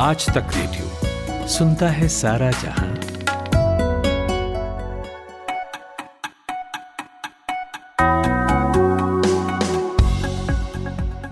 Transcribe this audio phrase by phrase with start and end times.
[0.00, 2.88] आज तक रेडियो सुनता है सारा जहाँ।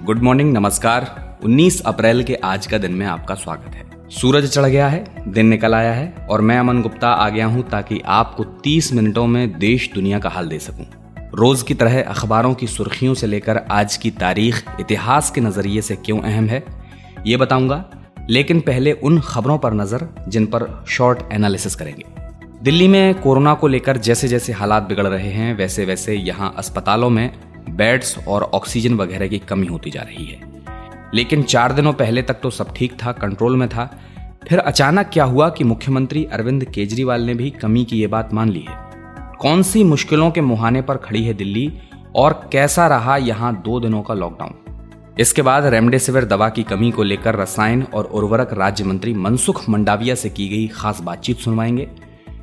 [0.04, 4.64] गुड मॉर्निंग, नमस्कार। 19 अप्रैल के आज का दिन में आपका स्वागत है। सूरज चढ़
[4.64, 8.44] गया है, दिन निकल आया है, और मैं अमन गुप्ता आ गया हूँ ताकि आपको
[8.44, 10.86] 30 मिनटों में देश दुनिया का हाल दे सकूँ।
[11.34, 15.96] रोज की तरह अखबारों की सुर्खियों से लेकर आज की तारीख इतिहास के नज़रिए से
[15.96, 16.64] क्यों अहम है,
[17.26, 17.84] ये बताऊँगा।
[18.30, 22.04] लेकिन पहले उन खबरों पर नज़र, जिन पर शॉर्ट एनालिसिस करेंगे।
[22.62, 27.10] दिल्ली में कोरोना को लेकर जैसे जैसे हालात बिगड़ रहे हैं वैसे वैसे यहाँ अस्पतालों
[27.10, 27.30] में
[27.70, 30.40] बेड्स और ऑक्सीजन वगैरह की कमी होती जा रही है।
[31.14, 33.90] लेकिन चार दिनों पहले तक तो सब ठीक था, कंट्रोल में था।
[34.48, 38.48] फिर अचानक क्या हुआ कि मुख्यमंत्री अरविंद केजरीवाल ने भी कमी की ये बात मान
[38.48, 38.76] ली है।
[39.38, 41.72] कौन सी मुश्किलों के मुहाने पर खड़ी है दिल्ली
[42.16, 44.54] और कैसा रहा यहाँ दो दिनों का लॉकडाउन?
[45.18, 50.14] इसके बाद रेमडेसिविर दवा की कमी को लेकर रसायन और उर्वरक राज्य मंत्री मनसुख मंडाविया
[50.14, 51.88] से की गई खास बातचीत सुनवाएँगे।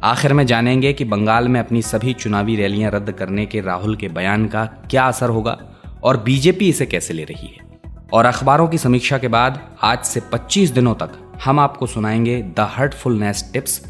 [0.04, 4.08] आखिर में जानेंगे कि बंगाल में अपनी सभी चुनावी रैलियाँ रद्द करने के राहुल के
[4.08, 5.60] बयान का क्या असर होगा
[6.04, 7.80] और बीजेपी इसे कैसे ले रही है।
[8.14, 11.10] और अखबारों की समीक्षा के बाद आज से 25 दिनों तक
[11.46, 13.86] हम आपको सुनाएँगे द हर्टफुलनेस टिप्स,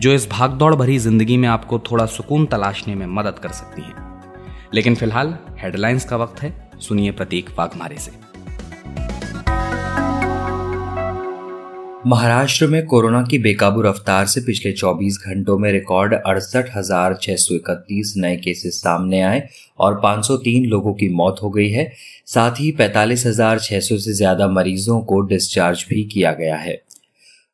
[0.00, 4.22] जो इस भागदौड़ भरी ज़िंदगी में आपको थोड़ा सुकून तलाशने में मदद कर सकती हैं।
[4.74, 8.25] लेकिन फ़िलहाल हेडलाइंस का वक्त है, सुनिए प्रतीक वाघमारे से।
[12.06, 17.18] महाराष्ट्र में कोरोना की बेकाबू रफ्तार से पिछले 24 घंटों में रिकॉर्ड अड़सठ हज़ार
[18.16, 19.42] नए केसेस सामने आए
[19.78, 21.90] और 503 लोगों की मौत हो गई है।
[22.26, 26.80] साथ ही पैतालीस हज़ार छह सौ से ज़्यादा मरीजों को डिस्चार्ज भी किया गया है।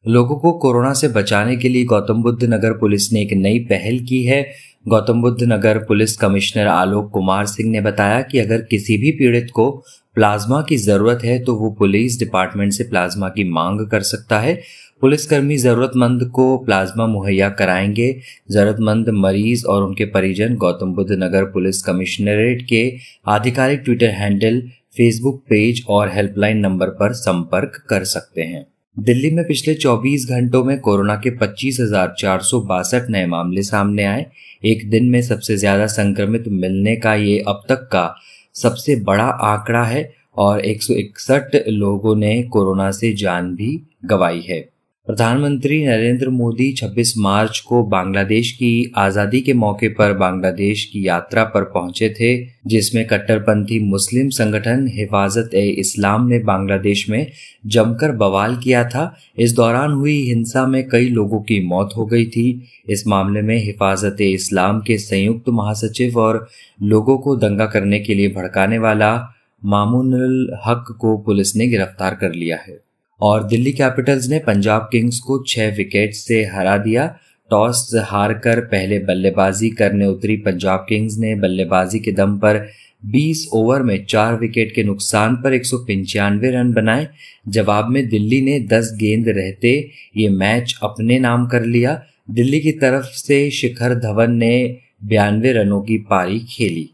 [0.04, 3.98] लोगों को कोरोना से बचाने के लिए गौतम बुद्ध नगर पुलिस ने एक नई पहल
[3.98, 4.42] की है।
[4.88, 9.50] गौतम बुद्ध नगर पुलिस कमिश्नर आलोक कुमार सिंह ने बताया कि अगर किसी भी पीड़ित
[9.54, 14.38] को प्लाज्मा की ज़रूरत है तो वो पुलिस डिपार्टमेंट से प्लाज्मा की मांग कर सकता
[14.40, 14.60] है।
[15.00, 21.82] पुलिसकर्मी जरूरतमंद को प्लाज्मा मुहैया कराएँगे। जरूरतमंद मरीज़ और उनके परिजन गौतम बुद्ध नगर पुलिस
[21.82, 22.96] कमिश्नरेट के
[23.28, 24.60] आधिकारिक ट्विटर हैंडल,
[24.96, 30.64] फेसबुक पेज और हेल्पलाइन नंबर पर संपर्क कर सकते हैं। दिल्ली में पिछले 24 घंटों
[30.64, 31.76] में कोरोना के पच्चीस
[33.10, 34.26] नए मामले सामने आए।
[34.64, 38.14] एक दिन में सबसे ज़्यादा संक्रमित मिलने का ये अब तक का
[38.54, 44.71] सबसे बड़ा आंकड़ा है और 161 लोगों ने कोरोना से जान भी गंवाई है।
[45.06, 51.44] प्रधानमंत्री नरेंद्र मोदी 26 मार्च को बांग्लादेश की आज़ादी के मौके पर बांग्लादेश की यात्रा
[51.44, 52.30] पर पहुँचे थे,
[52.66, 57.26] जिसमें कट्टरपंथी मुस्लिम संगठन हिफाजत ए इस्लाम ने बांग्लादेश में
[57.66, 59.04] जमकर बवाल किया था।
[59.38, 62.46] इस दौरान हुई हिंसा में कई लोगों की मौत हो गई थी।
[62.88, 66.46] इस मामले में हिफाजत ए इस्लाम के संयुक्त महासचिव और
[66.84, 69.12] लोगों को दंगा करने के लिए भड़काने वाला
[69.62, 70.14] मामून
[70.66, 72.78] हक को पुलिस ने गिरफ़्तार कर लिया है।
[73.22, 77.18] और दिल्ली कैपिटल्स ने पंजाब किंग्स को छह विकेट से हरा दिया।
[77.50, 82.68] टॉस हारकर पहले बल्लेबाजी करने उतरी पंजाब किंग्स ने। बल्लेबाजी के दम पर
[83.06, 87.08] 20 ओवर में चार विकेट के नुकसान पर एक सौ पंचानवे रन बनाए।
[87.48, 92.72] जवाब में दिल्ली ने 10 गेंद रहते, ये मैच अपने नाम कर लिया। दिल्ली की
[92.72, 96.90] तरफ़ से शिखर धवन ने बयानवे रनों की पारी खेली।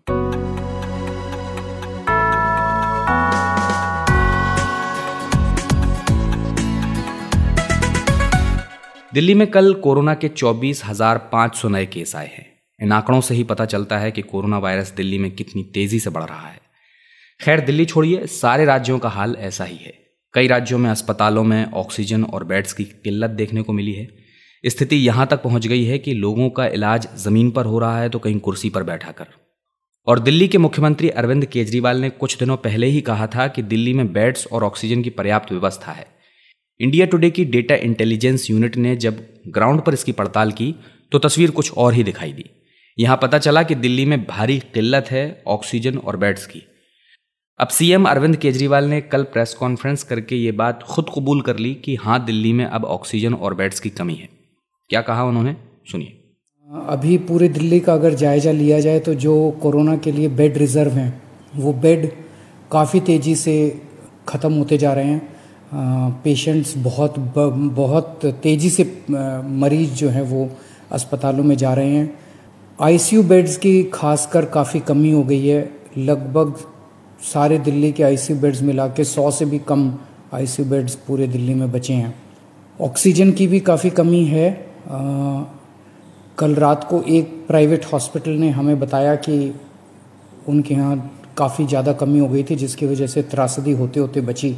[9.12, 12.46] दिल्ली में कल कोरोना के चौबीस हज़ार पाँच सौ नए केस आए हैं।
[12.80, 16.10] इन आंकड़ों से ही पता चलता है कि कोरोना वायरस दिल्ली में कितनी तेज़ी से
[16.10, 16.60] बढ़ रहा है।
[17.41, 19.92] खैर, दिल्ली छोड़िए, सारे राज्यों का हाल ऐसा ही है।
[20.34, 24.08] कई राज्यों में अस्पतालों में ऑक्सीजन और बेड्स की किल्लत देखने को मिली है।
[24.64, 28.08] स्थिति यहाँ तक पहुँच गई है कि लोगों का इलाज ज़मीन पर हो रहा है
[28.08, 29.26] तो कहीं कुर्सी पर बैठा कर
[30.06, 33.94] और दिल्ली के मुख्यमंत्री अरविंद केजरीवाल ने कुछ दिनों पहले ही कहा था कि दिल्ली
[33.94, 36.06] में बेड्स और ऑक्सीजन की पर्याप्त व्यवस्था है।
[36.81, 39.16] इंडिया टुडे की डेटा इंटेलिजेंस यूनिट ने जब
[39.47, 40.75] ग्राउंड पर इसकी पड़ताल की
[41.12, 42.44] तो तस्वीर कुछ और ही दिखाई दी।
[42.99, 46.62] यहाँ पता चला कि दिल्ली में भारी किल्लत है ऑक्सीजन और बेड्स की।
[47.61, 51.75] अब सीएम अरविंद केजरीवाल ने कल प्रेस कॉन्फ्रेंस करके ये बात खुद कबूल कर ली
[51.75, 54.29] कि हाँ दिल्ली में अब ऑक्सीजन और बेड्स की कमी है।
[54.91, 55.56] क्या कहा उन्होंने?
[55.91, 56.14] सुनिए।
[56.88, 60.93] अभी पूरे दिल्ली का अगर जायजा लिया जाए तो जो कोरोना के लिए बेड रिज़र्व
[60.93, 61.23] हैं,
[61.56, 62.11] वो बेड
[62.73, 63.56] काफ़ी तेज़ी से
[64.29, 65.38] ख़त्म होते जा रहे हैं।
[65.73, 70.49] पेशेंट्स बहुत बहुत तेज़ी से मरीज़ जो हैं वो
[70.93, 72.19] अस्पतालों में जा रहे हैं।
[72.79, 75.61] आईसीयू बेड्स की खासकर काफ़ी कमी हो गई है।
[75.99, 76.55] लगभग
[77.25, 79.93] सारे दिल्ली के आईसीयू बेड्स मिला के सौ से भी कम
[80.35, 82.14] आईसीयू बेड्स पूरे दिल्ली में बचे हैं।
[82.79, 84.50] ऑक्सीजन की भी काफ़ी कमी है।
[84.91, 85.44] आ,
[86.38, 89.55] कल रात को एक प्राइवेट हॉस्पिटल ने हमें बताया कि
[90.49, 90.97] उनके यहाँ
[91.37, 94.56] काफ़ी ज़्यादा कमी हो गई थी जिसकी वजह से त्रासदी होते होते बची।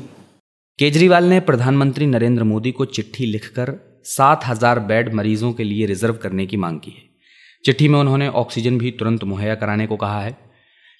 [0.80, 3.72] केजरीवाल ने प्रधानमंत्री नरेंद्र मोदी को चिट्ठी लिखकर
[4.04, 7.02] सात हज़ार बेड मरीजों के लिए रिज़र्व करने की मांग की है।
[7.64, 10.36] चिट्ठी में उन्होंने ऑक्सीजन भी तुरंत मुहैया कराने को कहा है।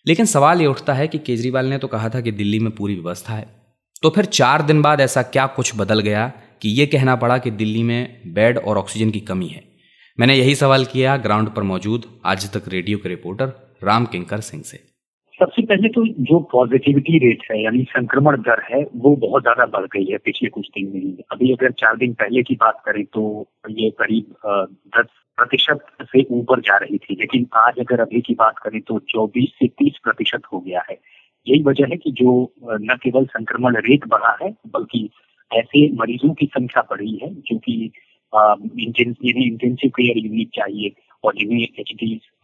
[0.07, 2.95] लेकिन सवाल ये उठता है कि केजरीवाल ने तो कहा था कि दिल्ली में पूरी
[2.95, 3.49] व्यवस्था है।
[4.03, 6.27] तो फिर चार दिन बाद ऐसा क्या कुछ बदल गया
[6.63, 9.65] कि ये कहना पड़ा कि दिल्ली में बेड और ऑक्सीजन की कमी है?
[10.19, 14.63] मैंने यही सवाल किया, ग्राउंड पर मौजूद, आज तक रेडियो के रिपोर्टर राम किंकर सिंह
[14.63, 14.90] से।
[15.41, 19.87] सबसे पहले तो जो पॉजिटिविटी रेट है, यानी संक्रमण दर है, वो बहुत ज़्यादा बढ़
[19.93, 23.23] गई है, पिछले कुछ दिन में अभी अगर चार दिन पहले की बात करें तो
[23.71, 24.35] ये करीब
[24.97, 25.07] दस
[25.39, 29.49] प्रतिशत से ऊपर जा रही थी, लेकिन आज अगर अभी की बात करें तो 24
[29.59, 30.99] से 30 प्रतिशत हो गया है।
[31.47, 32.33] यही वजह है कि जो
[32.65, 35.09] न केवल संक्रमण रेट बढ़ा है, बल्कि
[35.51, 37.93] ऐसे मरीजों की संख्या बढ़ी है, जो कि
[38.33, 40.93] इंटेंसिव केयर यूनिट चाहिए,
[41.25, 41.95] और जिन्हें एच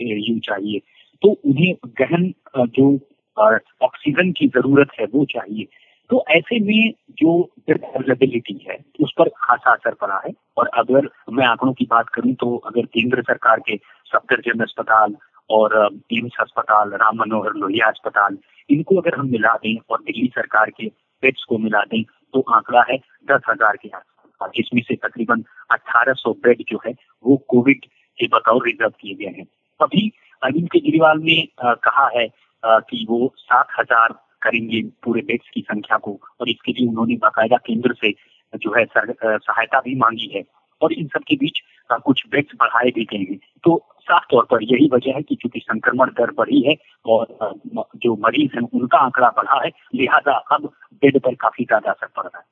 [0.01, 0.81] यू चाहिए।
[1.23, 2.33] तो उन्हें गहन
[2.69, 2.95] जो
[3.37, 5.67] ऑक्सीजन की ज़रूरत है, वो चाहिए।
[6.11, 11.47] तो ऐसे में जो अवेलेबिलिटी है, उस पर खासा असर पड़ा है। और अगर मैं
[11.47, 13.77] आंकड़ों की बात करूँ तो अगर केंद्र सरकार के
[14.07, 15.17] सफदरजंग अस्पताल
[15.51, 15.75] और
[16.13, 18.39] एम्स अस्पताल, राम मनोहर लोहिया अस्पताल,
[18.71, 20.87] इनको अगर हम मिला दें और दिल्ली सरकार के
[21.23, 22.03] बेड्स को मिला दें
[22.35, 22.97] तो आंकड़ा है
[23.29, 26.93] दस हज़ार के आसपास। जिसमें से तकरीबन 1800 बेड जो है,
[27.25, 27.85] वो कोविड
[28.19, 29.47] के बतौर रिज़र्व किए गए हैं।
[29.81, 30.11] अभी
[30.43, 32.29] अरविंद केजरीवाल ने कहा है
[32.63, 37.57] कि वो सात हज़ार करेंगे पूरे बेड्स की संख्या को, और इसके लिए उन्होंने बाकायदा
[37.67, 38.11] केंद्र से
[38.55, 40.43] जो है सहायता भी मांगी है।
[40.81, 41.61] और इन सब के बीच
[42.05, 45.61] कुछ बेड्स बढ़ाए भी गए हैं। तो साफ़ तौर पर यही वजह है कि चूँकि
[45.61, 46.75] संक्रमण दर बढ़ी है,
[47.07, 47.55] और
[47.97, 52.25] जो मरीज़ हैं, उनका आंकड़ा बढ़ा है, लिहाजा अब बेड पर काफ़ी ज़्यादा असर पड़
[52.25, 52.45] रहा है।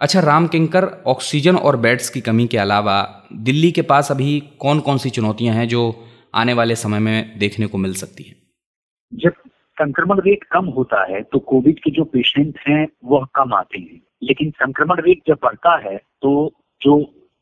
[0.00, 3.00] अच्छा राम किंकर, ऑक्सीजन और बेड्स की कमी के अलावा
[3.32, 5.82] दिल्ली के पास अभी कौन कौन सी चुनौतियाँ हैं जो
[6.34, 8.34] आने वाले समय में देखने को मिल सकती है।
[9.12, 9.32] जब
[9.78, 14.00] संक्रमण रेट कम होता है तो कोविड के जो पेशेंट हैं, वह कम आते हैं।
[14.22, 16.32] लेकिन संक्रमण रेट जब बढ़ता है तो
[16.80, 16.94] जो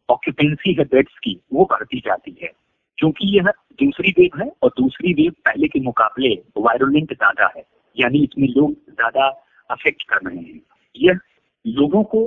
[0.09, 2.51] ऑक्यूपेंसी है बेड्स की, वो बढ़ती जाती है।
[2.99, 3.51] क्योंकि यह
[3.81, 7.65] दूसरी वेव है और दूसरी वेव पहले के मुकाबले वायरोलेंट ज़्यादा है।
[7.97, 9.27] यानी इसमें लोग ज़्यादा
[9.71, 10.61] अफेक्ट कर रहे हैं।
[10.97, 11.19] यह
[11.67, 12.21] लोगों को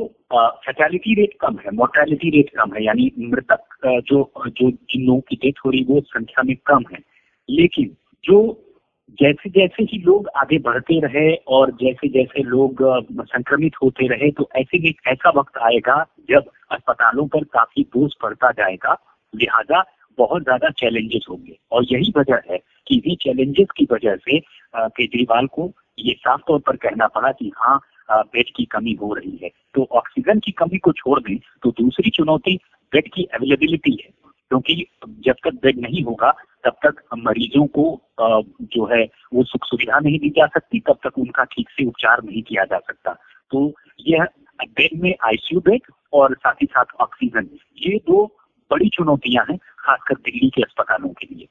[0.66, 5.36] फैटेलिटी रेट कम है मोर्टेलिटी रेट कम है, यानी मृतक जो जो जिन लोगों की
[5.36, 7.00] डेथ हो रही वो संख्या में कम है।
[7.50, 8.40] लेकिन जो
[9.18, 12.84] जैसे जैसे ही लोग आगे बढ़ते रहे और जैसे जैसे लोग
[13.24, 18.52] संक्रमित होते रहे तो ऐसे में ऐसा वक्त आएगा जब अस्पतालों पर काफ़ी बोझ पड़ता
[18.52, 18.98] जाएगा,
[19.34, 19.84] लिहाजा
[20.18, 22.58] बहुत ज़्यादा चैलेंजेस होंगे। और यही वजह है
[22.88, 24.40] कि इन्हीं चैलेंजेस की वजह से
[24.76, 27.80] केजरीवाल को ये साफ़ तौर पर कहना पड़ा कि हाँ
[28.12, 32.10] बेड की कमी हो रही है। तो ऑक्सीजन की कमी को छोड़ दें तो दूसरी
[32.10, 32.56] चुनौती
[32.94, 34.10] बेड की अवेलेबिलिटी है,
[34.52, 34.86] क्योंकि
[35.26, 36.32] जब तक बेड नहीं होगा,
[36.64, 37.84] तब तक मरीजों को
[38.22, 39.04] जो है,
[39.34, 42.64] वो सुख सुविधा नहीं दी जा सकती, तब तक उनका ठीक से उपचार नहीं किया
[42.64, 43.14] जा सकता।
[43.52, 43.74] तो
[44.08, 44.26] यह
[44.60, 45.82] बेड में आईसीयू बेड
[46.14, 48.26] और साथ ही साथ ऑक्सीजन, ये दो
[48.72, 51.48] बड़ी चुनौतियाँ हैं, खासकर दिल्ली के अस्पतालों के लिए।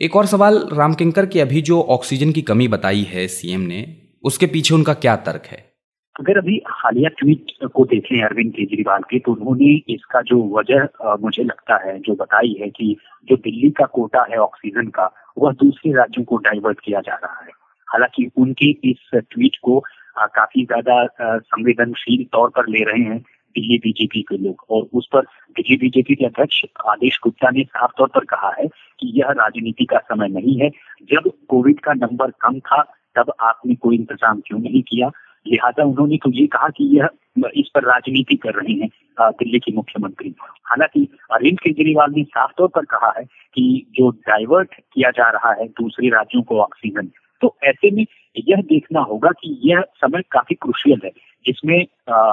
[0.00, 3.84] एक और सवाल रामकिंकर की अभी जो ऑक्सीजन की कमी बताई है सीएम ने,
[4.24, 5.71] उसके पीछे उनका क्या तर्क है?
[6.16, 11.42] अगर अभी हालिया ट्वीट को देखें अरविंद केजरीवाल के तो उन्होंने इसका जो वजह मुझे
[11.44, 12.96] लगता है, जो बताई है कि
[13.28, 17.44] जो दिल्ली का कोटा है ऑक्सीजन का, वह दूसरे राज्यों को डाइवर्ट किया जा रहा
[17.44, 17.50] है।
[17.88, 19.78] हालाँकि उनके इस ट्वीट को
[20.18, 25.22] काफ़ी ज़्यादा संवेदनशील तौर पर ले रहे हैं दिल्ली बीजेपी के लोग। और उस पर
[25.56, 28.66] दिल्ली बीजेपी के अध्यक्ष आदेश गुप्ता ने साफ़ तौर पर कहा है
[29.00, 30.70] कि यह राजनीति का समय नहीं है।
[31.12, 32.82] जब कोविड का नंबर कम था,
[33.16, 35.10] तब आपने कोई इंतज़ाम क्यों नहीं किया?
[35.46, 37.08] लिहाजा उन्होंने तो ये कहा कि यह
[37.56, 38.88] इस पर राजनीति कर रहे हैं
[39.20, 40.34] दिल्ली के मुख्यमंत्री।
[40.64, 45.52] हालाँकि अरविंद केजरीवाल ने साफ़ तौर पर कहा है कि जो डाइवर्ट किया जा रहा
[45.52, 47.10] है दूसरे राज्यों को ऑक्सीजन
[47.42, 48.04] तो ऐसे में
[48.48, 51.10] यह देखना होगा कि यह समय काफ़ी क्रुशियल है,
[51.46, 51.80] जिसमें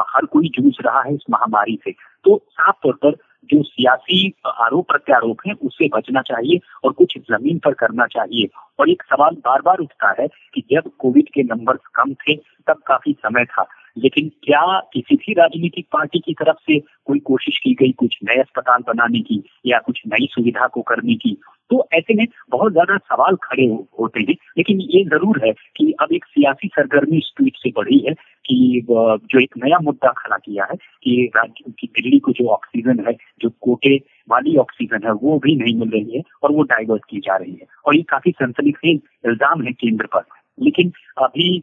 [0.10, 1.92] हर कोई जूझ रहा है इस महामारी से।
[2.24, 7.58] तो साफ़ तौर पर जो सियासी आरोप प्रत्यारोप है उससे बचना चाहिए और कुछ ज़मीन
[7.58, 8.48] पर करना चाहिए।
[8.80, 12.36] और एक सवाल बार बार उठता है कि जब कोविड के नंबर्स कम थे
[12.68, 13.68] तब काफ़ी समय था।
[13.98, 18.40] लेकिन क्या किसी भी राजनीतिक पार्टी की तरफ़ से कोई कोशिश की गई कुछ नए
[18.40, 21.38] अस्पताल बनाने की या कुछ नई सुविधा को करने की?
[21.72, 25.92] तो ऐसे में बहुत ज़्यादा सवाल खड़े हो, होते हैं। लेकिन ये ज़रूर है कि
[26.02, 28.14] अब एक सियासी सरगर्मी इस ट्वीट से बढ़ी है
[28.50, 33.06] कि जो एक नया मुद्दा खड़ा किया है कि राज्य, की दिल्ली को जो ऑक्सीजन
[33.08, 33.96] है, जो कोटे
[34.30, 37.54] वाली ऑक्सीजन है, वो भी नहीं मिल रही है और वो डाइवर्ट की जा रही
[37.54, 40.24] है। और ये काफ़ी सनसनीखेज इल्ज़ाम है केंद्र पर।
[40.60, 41.62] लेकिन अभी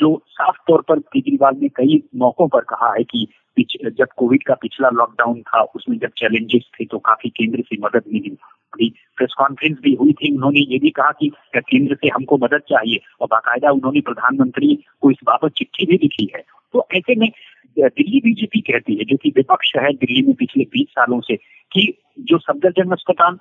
[0.00, 3.26] जो साफ़ तौर पर केजरीवाल ने कई मौकों पर कहा है कि
[3.84, 8.02] जब कोविड का पिछला लॉकडाउन था, उसमें जब चैलेंजेस थे तो काफ़ी केंद्र से मदद
[8.12, 8.30] मिली।
[8.72, 12.58] अभी प्रेस कॉन्फ्रेंस भी हुई थी, उन्होंने ये भी कहा कि केंद्र से हमको मदद
[12.58, 13.00] चाहिए?
[13.20, 17.30] और बाकायदा उन्होंने प्रधानमंत्री को इस बाबत चिट्ठी भी लिखी है। तो ऐसे में,
[17.78, 21.36] दिल्ली बीजेपी कहती है, जो कि विपक्ष है दिल्ली में पिछले बीस सालों से,
[21.72, 23.38] कि जो सफदरजंग अस्पताल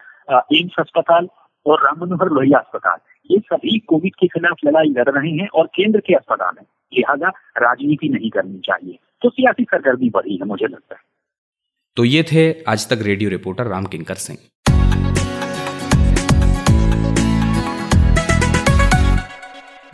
[0.56, 1.28] एम्स अस्पताल
[1.66, 2.98] और राम मनोहर लोहिया अस्पताल,
[3.32, 7.28] ये सभी कोविड के खिलाफ लड़ाई लड़ रहे हैं और केंद्र के अस्पताल हैं। लिहाजा
[7.58, 11.02] राजनीति नहीं करनी चाहिए। तो सियासी सरगर्मी बढ़ी है, मुझे लगता है।
[11.98, 14.38] तो ये थे आज तक रेडियो रिपोर्टर राम किंकर सिंह।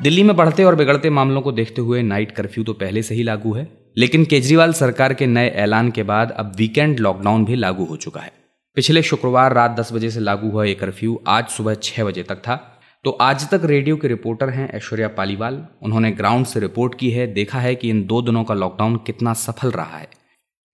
[0.01, 3.24] दिल्ली में बढ़ते और बिगड़ते मामलों को देखते हुए नाइट कर्फ्यू तो पहले से ही
[3.24, 3.67] लागू है,
[3.98, 8.22] लेकिन केजरीवाल सरकार के नए ऐलान के बाद अब वीकेंड लॉकडाउन भी लागू हो चुका
[8.22, 8.32] है।
[8.77, 12.38] पिछले शुक्रवार रात 10 बजे से लागू हुआ ये कर्फ्यू आज सुबह 6 बजे तक
[12.38, 12.75] था।
[13.05, 17.25] तो आज तक रेडियो के रिपोर्टर हैं ऐश्वर्या पालीवाल। उन्होंने ग्राउंड से रिपोर्ट की है,
[17.33, 20.07] देखा है कि इन दो दिनों का लॉकडाउन कितना सफल रहा है।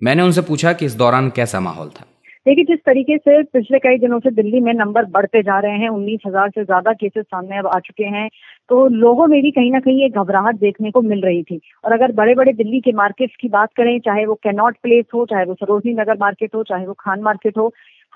[0.02, 2.06] मैंने उनसे पूछा कि इस दौरान कैसा माहौल था।
[2.46, 5.90] देखिए, जिस तरीके से पिछले कई दिनों से दिल्ली में नंबर बढ़ते जा रहे हैं,
[5.90, 8.28] उन्नीस हज़ार से ज़्यादा केसेस सामने अब आ चुके हैं
[8.70, 11.94] तो लोगों में भी कहीं ना कहीं एक घबराहट देखने को मिल रही थी। और
[11.94, 15.46] अगर बड़े बड़े दिल्ली के मार्केट्स की बात करें, चाहे वो कैनॉट प्लेस हो, चाहे
[15.46, 17.68] वो सरोजनी नगर मार्केट हो, चाहे वो खान मार्केट हो,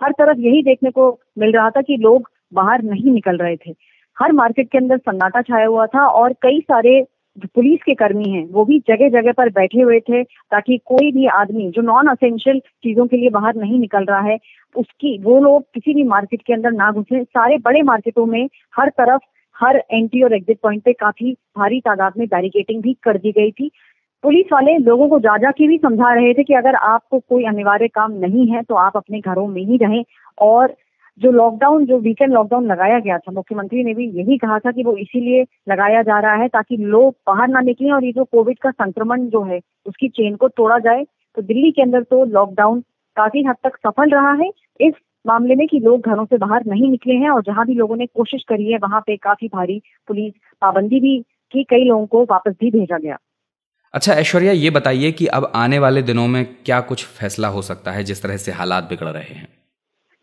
[0.02, 3.72] हर तरफ़ यही देखने को मिल रहा था कि लोग बाहर नहीं निकल रहे थे।
[4.18, 7.06] हर मार्केट के अंदर सन्नाटा छाया हुआ था और कई सारे
[7.46, 11.26] पुलिस के कर्मी हैं, वो भी जगह जगह पर बैठे हुए थे ताकि कोई भी
[11.28, 14.38] आदमी जो नॉन असेंशियल चीज़ों के लिए बाहर नहीं निकल रहा है,
[14.76, 18.48] उसकी, वो लोग किसी भी मार्केट के अंदर ना घुसे। सारे बड़े मार्केटों में
[18.80, 19.22] हर तरफ़,
[19.56, 23.52] हर एंट्री और एग्जिट पॉइंट पे काफ़ी भारी तादाद में बैरिकेटिंग भी कर दी गई
[23.52, 23.70] थी।
[24.24, 27.44] पुलिस वाले लोगों को जा जा के भी समझा रहे थे कि अगर आपको कोई
[27.46, 30.04] अनिवार्य काम नहीं है तो आप अपने घरों में ही रहें
[30.42, 30.76] और
[31.20, 34.84] जो लॉकडाउन जो वीकेंड लॉकडाउन लगाया गया था, मुख्यमंत्री ने भी यही कहा था कि
[34.84, 38.60] वो इसीलिए लगाया जा रहा है ताकि लोग बाहर ना निकलें और ये जो कोविड
[38.60, 42.82] का संक्रमण जो है, उसकी चेन को तोड़ा जाए। तो दिल्ली के अंदर तो लॉकडाउन
[43.18, 44.50] काफ़ी हद तक सफल रहा है।
[44.82, 44.94] इस
[45.28, 48.06] मामले में कि लोग घरों से बाहर नहीं निकले हैं और जहाँ भी लोगों ने
[48.06, 52.54] कोशिश करी है, वहाँ पे काफ़ी भारी पुलिस पाबंदी भी की, कई लोगों को वापस
[52.60, 53.18] भी भेजा गया।
[53.94, 57.92] अच्छा ऐश्वर्या, ये बताइए कि अब आने वाले दिनों में क्या कुछ फैसला हो सकता
[57.92, 59.48] है जिस तरह से हालात बिगड़ रहे हैं?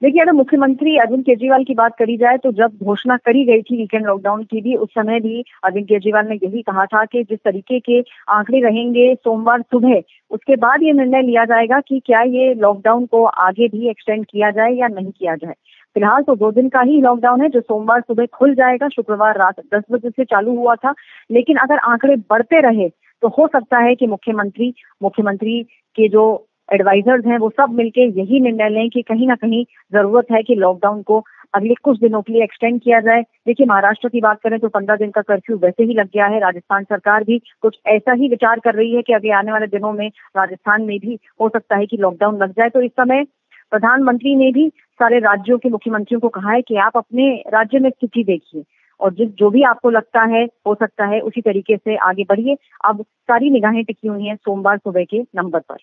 [0.02, 3.76] देखिए, अगर मुख्यमंत्री अरविंद केजरीवाल की बात करी जाए तो जब घोषणा करी गई थी
[3.76, 7.38] वीकेंड लॉकडाउन की भी, उस समय भी अरविंद केजरीवाल ने यही कहा था कि जिस
[7.44, 12.52] तरीके के आंकड़े रहेंगे सोमवार सुबह, उसके बाद ये निर्णय लिया जाएगा कि क्या ये
[12.54, 15.54] लॉकडाउन को आगे भी एक्सटेंड किया जाए या नहीं किया जाए।
[15.96, 19.60] फ़िलहाल तो दो दिन का ही लॉकडाउन है, जो सोमवार सुबह खुल जाएगा, शुक्रवार रात
[19.74, 20.94] दस बजे से चालू हुआ था।
[21.30, 22.88] लेकिन अगर आंकड़े बढ़ते रहे
[23.22, 25.62] तो हो सकता है कि मुख्यमंत्री मुख्यमंत्री
[25.96, 26.24] के जो
[26.72, 30.54] एडवाइजर्स हैं, वो सब मिलके यही निर्णय लें कि कहीं ना कहीं ज़रूरत है कि
[30.54, 31.22] लॉकडाउन को
[31.54, 34.96] अगले कुछ दिनों के लिए एक्सटेंड किया जाए। देखिए, महाराष्ट्र की बात करें तो पंद्रह
[34.96, 38.60] दिन का कर्फ्यू वैसे ही लग गया है। राजस्थान सरकार भी कुछ ऐसा ही विचार
[38.60, 41.86] कर रही है कि अगले आने वाले दिनों में राजस्थान में भी हो सकता है
[41.86, 43.24] कि लॉकडाउन लग जाए। तो इस समय
[43.70, 44.68] प्रधानमंत्री ने भी
[45.00, 48.64] सारे राज्यों के मुख्यमंत्रियों को कहा है कि आप अपने राज्य में स्थिति देखिए
[49.00, 52.56] और जिस जो भी आपको लगता है, हो सकता है, उसी तरीके से आगे बढ़िए।
[52.84, 55.76] अब सारी निगाहें टिकी हुई हैं सोमवार सुबह के नंबर पर।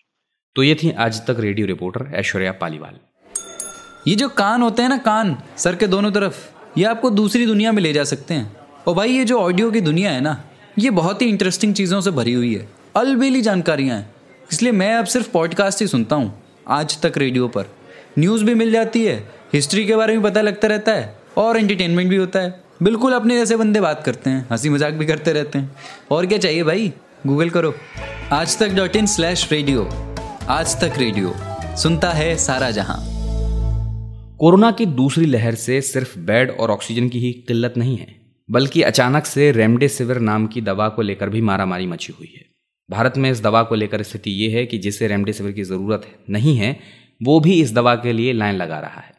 [0.56, 2.94] तो ये थी आज तक रेडियो रिपोर्टर ऐश्वर्या पालीवाल।
[4.08, 6.36] ये जो कान होते हैं ना, कान, सर के दोनों तरफ़,
[6.78, 8.56] ये आपको दूसरी दुनिया में ले जा सकते हैं।
[8.88, 10.44] और भाई, ये जो ऑडियो की दुनिया है ना,
[10.78, 14.10] ये बहुत ही इंटरेस्टिंग चीज़ों से भरी हुई है। अलबेली जानकारियाँ हैं।
[14.52, 17.66] इसलिए मैं अब सिर्फ़ पॉडकास्ट ही सुनता हूँ, आज तक रेडियो पर।
[18.18, 19.16] न्यूज़ भी मिल जाती है
[19.52, 23.38] हिस्ट्री के बारे में पता लगता रहता है, और एंटरटेनमेंट भी होता है। बिल्कुल अपने
[23.38, 25.76] जैसे बंदे बात करते हैं हँसी मज़ाक भी करते रहते हैं।
[26.10, 26.92] और क्या चाहिए भाई?
[27.26, 27.74] गूगल करो।
[28.32, 30.09] आज तक डॉट इन स्लैश रेडियो
[30.50, 31.34] आज तक रेडियो।
[31.76, 32.96] सुनता है सारा जहाँ।
[34.36, 38.82] कोरोना की दूसरी लहर से सिर्फ़ बेड और ऑक्सीजन की ही किल्लत नहीं है, बल्कि
[38.82, 42.44] अचानक से रेमडेसिविर नाम की दवा को लेकर भी मारामारी मची हुई है।
[42.90, 46.56] भारत में इस दवा को लेकर स्थिति यह है कि जिसे रेमडेसिविर की ज़रूरत नहीं
[46.56, 46.80] है,
[47.22, 49.12] वो भी इस दवा के लिए लाइन लगा रहा है।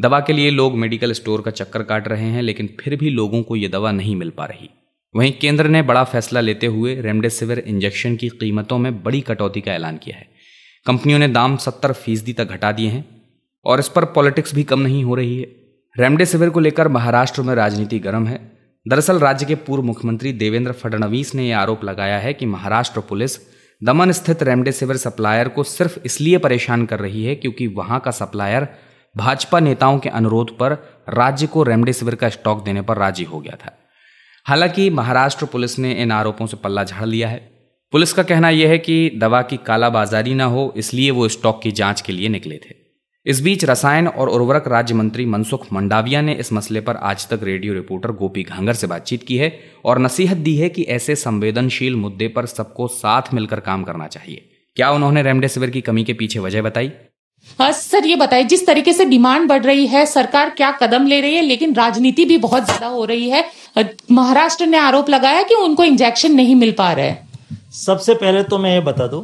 [0.00, 3.42] दवा के लिए लोग मेडिकल स्टोर का चक्कर काट रहे हैं, लेकिन फिर भी लोगों
[3.42, 4.70] को ये दवा नहीं मिल पा रही।
[5.16, 9.72] वहीं केंद्र ने बड़ा फैसला लेते हुए रेमडेसिविर इंजेक्शन की कीमतों में बड़ी कटौती का
[9.72, 10.37] ऐलान किया है।
[10.86, 13.04] कंपनियों ने दाम सत्तर फ़ीसदी तक घटा दिए हैं
[13.64, 15.46] और इस पर पॉलिटिक्स भी कम नहीं हो रही है।
[15.98, 18.58] रेमडेसिविर को लेकर महाराष्ट्र में राजनीति गर्म है।
[18.88, 23.38] दरअसल राज्य के पूर्व मुख्यमंत्री देवेंद्र फडणवीस ने यह आरोप लगाया है कि महाराष्ट्र पुलिस
[23.84, 28.68] दमन स्थित रेमडेसिविर सप्लायर को सिर्फ़ इसलिए परेशान कर रही है क्योंकि वहाँ का सप्लायर
[29.16, 30.72] भाजपा नेताओं के अनुरोध पर
[31.08, 33.78] राज्य को रेमडेसिविर का स्टॉक देने पर राज़ी हो गया था।
[34.46, 37.57] हालाँकि महाराष्ट्र पुलिस ने इन आरोपों से पल्ला झाड़ लिया है।
[37.92, 41.70] पुलिस का कहना यह है कि दवा की कालाबाजारी न हो, इसलिए वो स्टॉक की
[41.70, 42.74] जाँच के लिए निकले थे।
[43.26, 47.40] इस बीच रसायन और उर्वरक राज्य मंत्री मनसुख मंडाविया ने इस मसले पर आज तक
[47.42, 49.52] रेडियो रिपोर्टर गोपी घांगर से बातचीत की है
[49.84, 54.48] और नसीहत दी है कि ऐसे संवेदनशील मुद्दे पर सबको साथ मिलकर काम करना चाहिए।
[54.76, 56.90] क्या उन्होंने रेमडेसिविर की कमी के पीछे वजह बताई?
[57.58, 61.20] हाँ सर, ये बताइए जिस तरीके से डिमांड बढ़ रही है, सरकार क्या कदम ले
[61.20, 63.44] रही है, लेकिन राजनीति भी बहुत ज़्यादा हो रही है।
[64.12, 67.26] महाराष्ट्र ने आरोप लगाया कि उनको इंजेक्शन नहीं मिल पा रहा है।
[67.72, 69.20] सबसे पहले तो मैं ये बता दूँ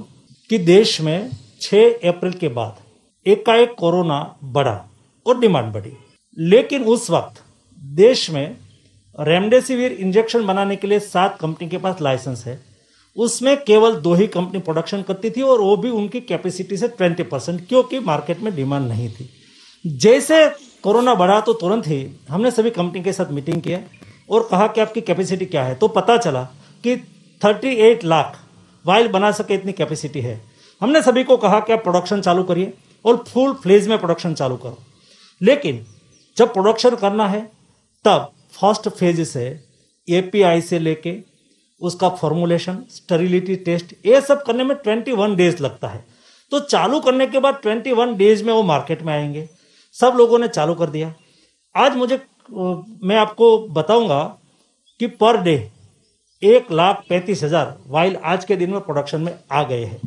[0.50, 2.76] कि देश में 6 अप्रैल के बाद
[3.26, 4.74] एकाएक कोरोना बढ़ा
[5.26, 5.92] और डिमांड बढ़ी।
[6.36, 7.42] लेकिन उस वक्त
[7.78, 8.56] देश में
[9.18, 12.60] रेमडेसिविर इंजेक्शन बनाने के लिए सात कंपनी के पास लाइसेंस है।
[13.16, 17.22] उसमें केवल दो ही कंपनी प्रोडक्शन करती थी और वो भी उनकी कैपेसिटी से ट्वेंटी
[17.22, 19.28] परसेंट, क्योंकि मार्केट में डिमांड नहीं थी।
[19.84, 20.44] जैसे
[20.82, 23.80] कोरोना बढ़ा तो तुरंत ही हमने सभी कंपनी के साथ मीटिंग किया
[24.30, 26.42] और कहा कि आपकी कैपेसिटी क्या है। तो पता चला
[26.84, 26.96] कि
[27.44, 28.38] 38 लाख
[28.86, 30.40] वाइल बना सके इतनी कैपेसिटी है।
[30.80, 32.72] हमने सभी को कहा कि आप प्रोडक्शन चालू करिए
[33.04, 34.78] और फुल फ्लेज में प्रोडक्शन चालू करो।
[35.42, 35.86] लेकिन
[36.36, 37.40] जब प्रोडक्शन करना है,
[38.04, 39.60] तब फ़र्स्ट फ़ेज़ से
[40.08, 41.16] एपीआई से लेके
[41.80, 46.04] उसका फॉर्मुलेशन स्टरिलिटी टेस्ट ये सब करने में 21 डेज़ लगता है।
[46.50, 49.48] तो चालू करने के बाद 21 डेज़ में वो मार्केट में आएँगे।
[49.92, 51.14] सब लोगों ने चालू कर दिया।
[51.76, 52.16] आज मुझे
[53.04, 54.38] मैं आपको बताऊँगा
[55.00, 55.70] कि पर डे
[56.44, 60.00] एक लाख पैंतीस हज़ार वाइल आज के दिन में प्रोडक्शन में आ गए हैं।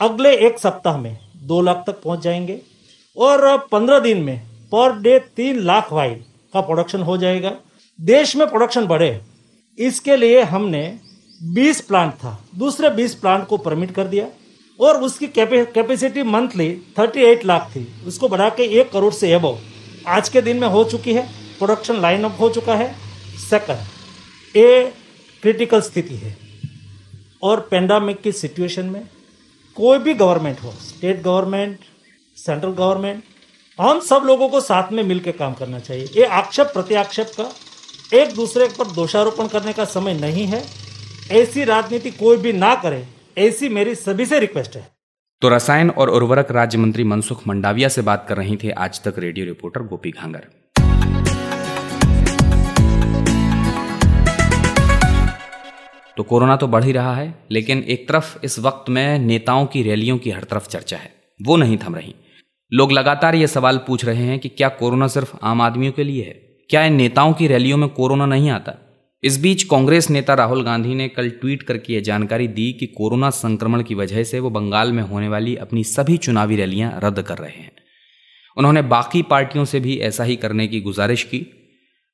[0.00, 2.60] अगले एक सप्ताह में दो लाख तक पहुँच जाएँगे
[3.16, 4.38] और पंद्रह दिन में
[4.72, 6.14] पर डे तीन लाख वाइल
[6.54, 7.52] का प्रोडक्शन हो जाएगा।
[7.98, 9.20] देश में प्रोडक्शन बढ़े,
[9.78, 10.82] इसके लिए हमने
[11.54, 14.26] 20 प्लांट था, दूसरे 20 प्लांट को परमिट कर दिया
[14.78, 19.58] और उसकी कैपेसिटी मंथली 38 लाख थी। उसको बढ़ा के एक करोड़ से एबो
[20.08, 21.28] आज के दिन में हो चुकी है।
[21.58, 22.94] प्रोडक्शन लाइन अप हो चुका है।
[23.40, 24.92] सेकंड ए
[25.44, 26.36] क्रिटिकल स्थिति है।
[27.42, 29.02] और पेंडामिक की सिचुएशन में
[29.76, 31.78] कोई भी गवर्नमेंट हो स्टेट गवर्नमेंट
[32.36, 33.22] सेंट्रल गवर्नमेंट
[33.78, 37.50] हम सब लोगों को साथ में मिलकर काम करना चाहिए। ये आक्षेप प्रत्याक्षेप का
[38.18, 40.64] एक दूसरे पर दोषारोपण करने का समय नहीं है।
[41.32, 43.06] ऐसी राजनीति कोई भी ना करे,
[43.38, 44.88] ऐसी मेरी सभी से रिक्वेस्ट है।
[45.42, 49.14] तो रसायन और उर्वरक राज्य मंत्री मनसुख मंडाविया से बात कर रही थे आज तक
[49.18, 50.48] रेडियो रिपोर्टर गोपी घांगर।
[56.16, 59.82] तो कोरोना तो बढ़ ही रहा है, लेकिन एक तरफ़ इस वक्त में नेताओं की
[59.82, 62.14] रैलियों की हर तरफ़ चर्चा है। वो नहीं थम रही।
[62.72, 66.22] लोग लगातार ये सवाल पूछ रहे हैं कि क्या कोरोना सिर्फ़ आम आदमियों के लिए
[66.22, 66.66] है?
[66.70, 68.72] क्या इन नेताओं की रैलियों में कोरोना नहीं आता?
[69.22, 73.30] इस बीच कांग्रेस नेता राहुल गांधी ने कल ट्वीट करके यह जानकारी दी कि कोरोना
[73.30, 77.38] संक्रमण की वजह से वो बंगाल में होने वाली अपनी सभी चुनावी रैलियाँ रद्द कर
[77.38, 77.72] रहे हैं।
[78.56, 81.63] उन्होंने बाकी पार्टियों से भी ऐसा ही करने की गुजारिश की।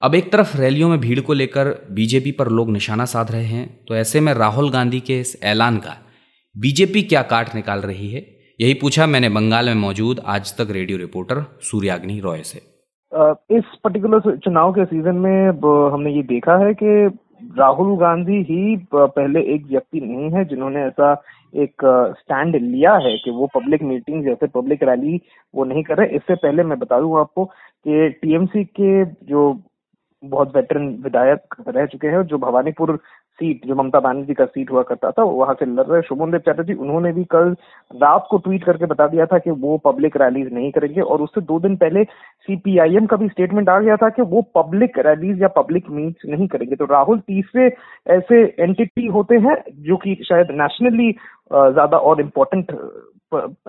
[0.02, 3.66] अब एक तरफ़ रैलियों में भीड़ को लेकर बीजेपी पर लोग निशाना साध रहे हैं
[3.88, 5.96] तो ऐसे में राहुल गांधी के इस ऐलान का
[6.56, 8.22] बीजेपी क्या काट निकाल रही है?
[8.60, 12.58] यही पूछा मैंने बंगाल में मौजूद आज तक रेडियो रिपोर्टर सूर्याग्नि रॉय से।
[13.56, 15.48] इस पर्टिकुलर चुनाव के सीज़न में
[15.92, 17.06] हमने ये देखा है कि
[17.58, 21.12] राहुल गांधी ही पहले एक व्यक्ति नहीं है जिन्होंने ऐसा
[21.54, 25.20] एक स्टैंड लिया है कि वो पब्लिक मीटिंग जैसे पब्लिक रैली
[25.54, 29.50] वो नहीं कर रहे। इससे पहले मैं बता दूँ आपको कि टीएमसी के जो
[30.22, 32.96] बहुत वेटरन विधायक रह चुके हैं, जो भवानीपुर
[33.38, 36.40] सीट जो ममता बनर्जी का सीट हुआ करता था वहाँ से लड़ रहे शुभम देव
[36.40, 37.54] चैटर्जी, उन्होंने भी कल
[37.92, 41.40] रात को ट्वीट करके बता दिया था कि वो पब्लिक रैलीज नहीं करेंगे, और उससे
[41.42, 45.48] दो दिन पहले सीपीआईएम का भी स्टेटमेंट आ गया था कि वो पब्लिक रैलीज या
[45.56, 47.66] पब्लिक मीट्स नहीं करेंगे। तो राहुल तीसरे
[48.10, 51.10] ऐसे एंटिटी होते हैं, जो कि शायद नेशनली
[51.52, 52.72] ज़्यादा और इम्पोर्टेंट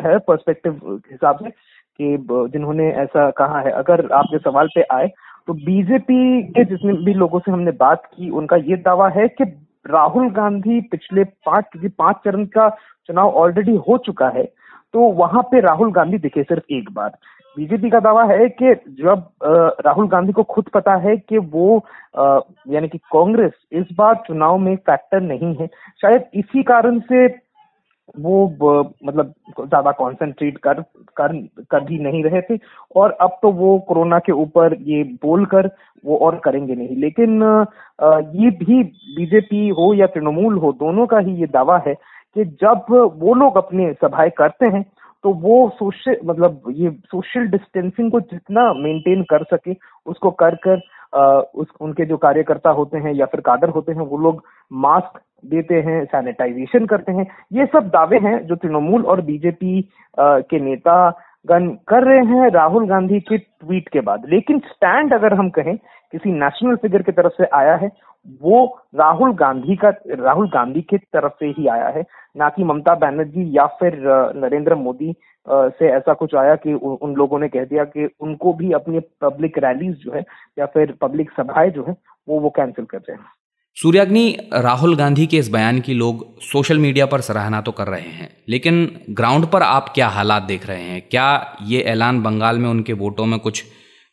[0.02, 2.18] है पर्सपेक्टिव हिसाब से, कि
[2.50, 5.12] जिन्होंने ऐसा कहा है। अगर आपके सवाल पे आए
[5.48, 9.44] तो बीजेपी के जितने भी लोगों से हमने बात की, उनका ये दावा है कि
[9.86, 12.70] राहुल गांधी पिछले पाँच, क्योंकि पाँच चरण का
[13.10, 14.44] चुनाव ऑलरेडी हो चुका है
[14.94, 17.10] तो वहाँ पे राहुल गांधी दिखे सिर्फ़ एक बार।
[17.58, 19.24] बीजेपी का दावा है कि जब
[19.86, 21.86] राहुल गांधी को खुद पता है कि वो
[22.74, 25.68] यानी कि कांग्रेस इस बार चुनाव में फैक्टर नहीं है,
[26.02, 27.28] शायद इसी कारण से
[28.16, 28.48] वो
[29.06, 30.82] मतलब ज़्यादा कंसंट्रेट कर
[31.18, 31.34] कर
[31.72, 32.58] कर भी नहीं रहे थे।
[32.96, 35.70] और अब तो वो कोरोना के ऊपर ये बोलकर
[36.04, 37.42] वो और करेंगे नहीं। लेकिन
[38.36, 38.84] ये भी
[39.16, 41.94] बीजेपी हो या तृणमूल हो, दोनों का ही ये दावा है
[42.36, 42.86] कि जब
[43.18, 44.84] वो लोग अपने सभाएँ करते हैं
[45.24, 50.82] तो वो सोशल मतलब ये सोशल डिस्टेंसिंग को जितना मेंटेन कर सके, उसको कर कर
[51.14, 54.44] उस, उनके जो कार्यकर्ता होते हैं या फिर कादर होते हैं, वो लोग
[54.74, 59.82] मास्क देते हैं, सैनिटाइजेशन करते हैं। ये सब दावे हैं जो तृणमूल और बीजेपी
[60.20, 61.10] के नेता
[61.50, 65.76] कर रहे हैं राहुल गांधी के ट्वीट के बाद। लेकिन स्टैंड अगर हम कहें,
[66.12, 67.90] किसी नेशनल फिगर की तरफ़ से आया है
[68.42, 72.04] वो राहुल गांधी का, राहुल गांधी की तरफ़ से ही आया है।
[72.38, 73.98] ना कि ममता बनर्जी या फिर
[74.38, 75.14] नरेंद्र मोदी
[75.48, 79.58] से ऐसा कुछ आया कि उन लोगों ने कह दिया कि उनको भी अपनी पब्लिक
[79.58, 80.24] रैलीज जो है
[80.60, 81.96] या फिर पब्लिक सभाएँ जो है,
[82.28, 83.26] वो वो कैंसिल कर रहे हैं।
[83.78, 88.02] सूर्याग्नि, राहुल गांधी के इस बयान की लोग सोशल मीडिया पर सराहना तो कर रहे
[88.02, 91.02] हैं, लेकिन ग्राउंड पर आप क्या हालात देख रहे हैं?
[91.12, 93.64] क्या ये ऐलान बंगाल में उनके वोटों में कुछ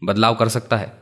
[0.03, 0.93] बदलाव कर सकता है?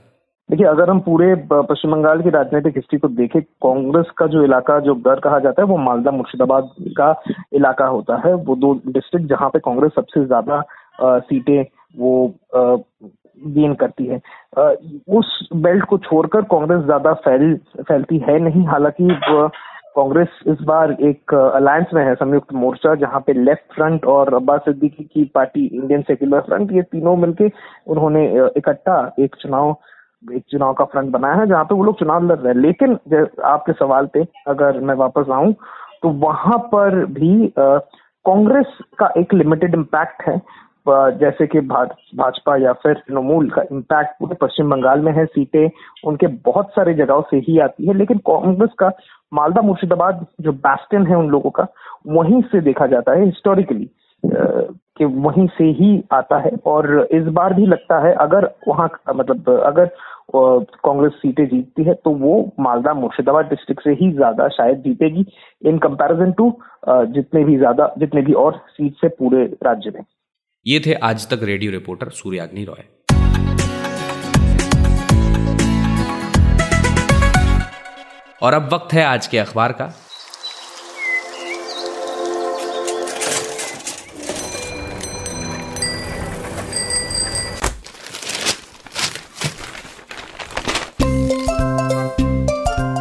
[0.51, 4.79] देखिए, अगर हम पूरे पश्चिम बंगाल की राजनीतिक हिस्ट्री को देखें, कांग्रेस का जो इलाका,
[4.81, 7.11] जो गढ़ कहा जाता है, वो मालदा मुर्शिदाबाद का
[7.55, 10.63] इलाका होता है। वो दो डिस्ट्रिक्ट जहाँ पे कांग्रेस सबसे ज़्यादा
[11.21, 12.13] सीटें वो
[12.55, 14.21] गेन करती है।
[15.11, 19.09] उस बेल्ट को छोड़कर कांग्रेस ज़्यादा फैल, फैलती है नहीं। हालाँकि
[19.97, 24.61] कांग्रेस इस बार एक अलायंस में है, संयुक्त मोर्चा, जहाँ पे लेफ़्ट फ्रंट और अब्बास
[24.61, 27.51] सिद्दीकी की पार्टी इंडियन सेक्युलर फ्रंट ये तीनों मिलके
[27.87, 28.25] उन्होंने
[28.57, 29.77] इकट्ठा एक चुनाव
[30.35, 32.99] एक चुनाव का फ्रंट बनाया है, जहाँ पे वो लोग चुनाव लड़ रहे हैं। लेकिन
[33.45, 35.53] आपके सवाल पे अगर मैं वापस आऊँ
[36.03, 40.41] तो वहाँ पर भी कांग्रेस का एक लिमिटेड इम्पैक्ट है।
[40.89, 45.71] जैसे कि भाजपा या फिर तृणमूल का इम्पैक्ट पूरे पश्चिम बंगाल में है, सीटें
[46.07, 48.91] उनके बहुत सारे जगहों से ही आती है। लेकिन कांग्रेस का
[49.33, 51.67] मालदा मुर्शिदाबाद जो बैस्टन है उन लोगों का,
[52.09, 53.91] वहीं से देखा जाता है हिस्टोरिकली
[54.23, 59.51] कि वहीं से ही आता है। और इस बार भी लगता है, अगर वहाँ मतलब
[59.51, 59.91] अगर
[60.29, 65.25] कांग्रेस सीटें जीतती है तो वो मालदा मुर्शिदाबाद डिस्ट्रिक्ट से ही ज़्यादा शायद जीतेगी
[65.62, 66.51] इन कंपैरिजन टू
[66.89, 70.05] जितने भी ज़्यादा, जितने भी और सीट से पूरे राज्य में।
[70.67, 72.85] ये थे आज तक रेडियो रिपोर्टर सूर्याग्नि रॉय।
[78.43, 79.93] और अब वक्त है आज के अखबार का।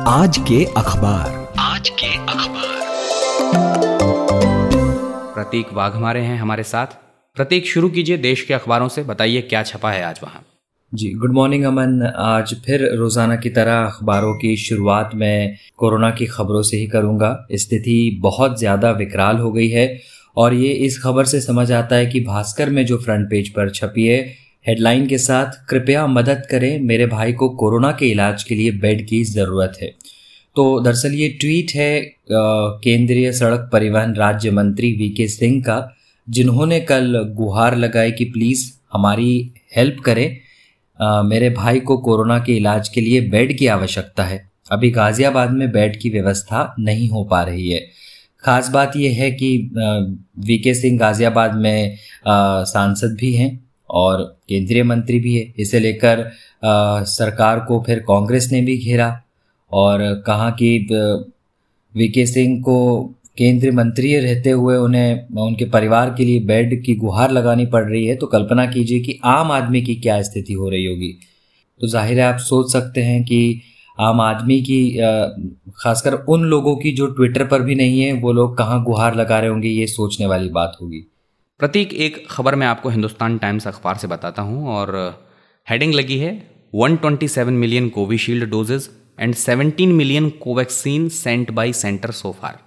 [0.08, 2.82] आज के अखबार। आज के अखबार।
[5.34, 6.88] प्रतीक वाघ हमारे हैं हमारे साथ।
[7.38, 10.44] प्रतीक शुरू कीजिए देश के अखबारों से बताइए क्या छपा है आज वहाँ।
[10.92, 16.26] जी गुड मॉर्निंग अमन। आज फिर रोज़ाना की तरह अखबारों की शुरुआत में कोरोना की
[16.26, 19.88] खबरों से ही करूँगा। स्थिति बहुत ज़्यादा विकराल हो गई है
[20.38, 23.70] और ये इस खबर से समझ आता है कि भास्कर में जो फ्रंट पेज पर
[23.70, 24.24] छपी है
[24.66, 29.06] हेडलाइन के साथ कृपया मदद करें मेरे भाई को कोरोना के इलाज के लिए बेड
[29.08, 29.92] की ज़रूरत है।
[30.56, 32.02] तो दरअसल ये ट्वीट है
[32.32, 35.78] केंद्रीय सड़क परिवहन राज्य मंत्री वी के सिंह का
[36.28, 40.38] जिन्होंने कल गुहार लगाई कि प्लीज़ हमारी हेल्प करें
[41.00, 44.40] आ, मेरे भाई को कोरोना के इलाज के लिए बेड की आवश्यकता है।
[44.72, 47.80] अभी गाजियाबाद में बेड की व्यवस्था नहीं हो पा रही है।
[48.44, 49.50] खास बात यह है कि
[50.40, 51.98] वी के सिंह गाजियाबाद में
[52.28, 56.30] सांसद भी हैं। और केंद्रीय मंत्री भी है। इसे लेकर
[57.08, 59.10] सरकार को फिर कांग्रेस ने भी घेरा
[59.72, 60.78] और कहा कि
[61.96, 62.80] वी के सिंह को
[63.38, 68.06] केंद्रीय मंत्री रहते हुए उन्हें, उनके परिवार के लिए बेड की गुहार लगानी पड़ रही
[68.06, 71.12] है। तो कल्पना कीजिए कि आम आदमी की क्या स्थिति हो रही होगी।
[71.82, 73.62] तो ज़ाहिर है आप सोच सकते हैं कि
[73.98, 74.80] आम आदमी की
[75.78, 79.40] खासकर उन लोगों की जो ट्विटर पर भी नहीं है, वो लोग कहाँ गुहार लगा
[79.40, 81.06] रहे होंगे, ये सोचने वाली बात होगी।
[81.60, 84.90] प्रतीक, एक खबर मैं आपको हिंदुस्तान टाइम्स अखबार से बताता हूँ और
[85.68, 86.32] हेडिंग लगी है।
[86.74, 88.90] 127 million Covishield doses
[89.20, 92.60] and 17 million Covaxin sent by centre so far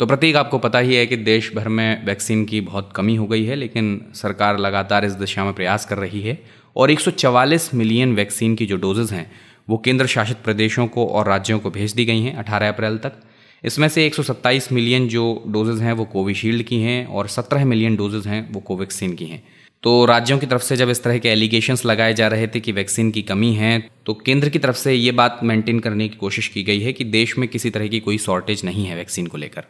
[0.00, 3.26] तो प्रतीक, आपको पता ही है कि देश भर में वैक्सीन की बहुत कमी हो
[3.26, 6.38] गई है, लेकिन सरकार लगातार इस दिशा में प्रयास कर रही है
[6.76, 9.30] और 144 मिलियन वैक्सीन की जो डोजेज़ हैं,
[9.68, 13.20] वो केंद्र शासित प्रदेशों को और राज्यों को भेज दी गई हैं 18 अप्रैल तक।
[13.64, 18.28] इसमें से 127 मिलियन जो डोजेज़ हैं वो कोविशील्ड की हैं और 17 मिलियन डोजेज़
[18.28, 19.42] हैं वो कोवैक्सीन की हैं।
[19.82, 22.72] तो राज्यों की तरफ़ से जब इस तरह के एलिगेशंस लगाए जा रहे थे कि
[22.72, 26.48] वैक्सीन की कमी है तो केंद्र की तरफ़ से ये बात मेंटेन करने की कोशिश
[26.48, 29.36] की गई है कि देश में किसी तरह की कोई शॉर्टेज नहीं है वैक्सीन को
[29.36, 29.64] लेकर।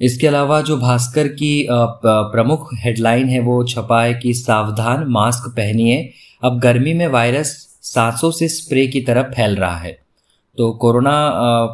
[0.00, 6.12] इसके अलावा जो भास्कर की प्रमुख हेडलाइन है, वो छपा है कि सावधान मास्क पहनिए।
[6.42, 9.99] अब गर्मी में वायरस सांसों से स्प्रे की तरफ़ फैल रहा है।
[10.60, 11.12] तो कोरोना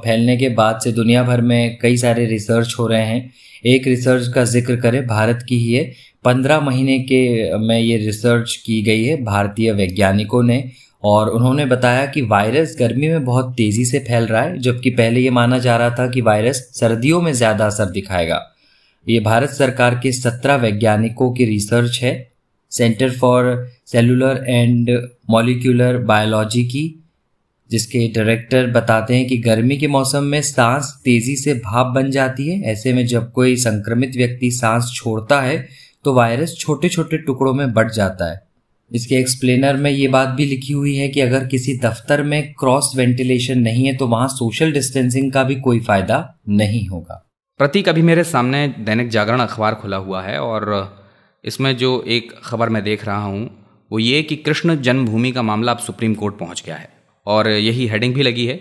[0.05, 3.33] फैलने के बाद से दुनिया भर में कई सारे रिसर्च हो रहे हैं।
[3.67, 5.85] एक रिसर्च का ज़िक्र करें, भारत की ही है।
[6.25, 10.63] पंद्रह महीने के में ये रिसर्च की गई है भारतीय वैज्ञानिकों ने।
[11.03, 15.21] और उन्होंने बताया कि वायरस गर्मी में बहुत तेज़ी से फैल रहा है, जबकि पहले
[15.21, 18.41] ये माना जा रहा था कि वायरस सर्दियों में ज़्यादा असर दिखाएगा।
[19.07, 22.15] ये भारत सरकार के सत्रह वैज्ञानिकों की रिसर्च है।
[22.73, 24.91] Centre for cellular and
[25.31, 26.85] molecular biology की
[27.71, 32.49] जिसके डायरेक्टर बताते हैं कि गर्मी के मौसम में सांस तेज़ी से भाप बन जाती
[32.49, 35.67] है। ऐसे में जब कोई संक्रमित व्यक्ति सांस छोड़ता है
[36.05, 38.45] तो वायरस छोटे छोटे टुकड़ों में बढ़ जाता है।
[38.91, 42.93] इसके एक्सप्लेनर में ये बात भी लिखी हुई है कि अगर किसी दफ्तर में क्रॉस
[42.97, 47.23] वेंटिलेशन नहीं है तो वहाँ सोशल डिस्टेंसिंग का भी कोई फ़ायदा नहीं होगा।
[47.61, 50.65] प्रतीक, अभी मेरे सामने दैनिक जागरण अखबार खुला हुआ है और
[51.45, 53.49] इसमें जो एक खबर मैं देख रहा हूँ,
[53.91, 56.89] वो ये कि कृष्ण जन्मभूमि का मामला अब सुप्रीम कोर्ट पहुँच गया है।
[57.27, 58.57] और यही हेडिंग भी लगी है।